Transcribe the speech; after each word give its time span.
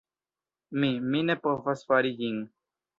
Mi... 0.79 0.89
mi 1.11 1.23
ne 1.29 1.37
povas 1.47 1.87
fari 1.93 2.17
ĝin. 2.25 2.45